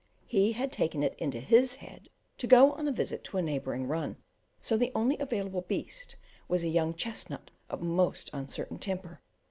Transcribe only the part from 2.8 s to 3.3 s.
a visit